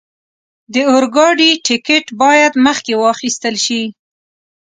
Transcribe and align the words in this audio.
د 0.73 0.75
اورګاډي 0.91 1.51
ټکټ 1.65 2.05
باید 2.21 2.53
مخکې 2.65 2.93
واخستل 3.03 3.55
شي. 3.65 3.83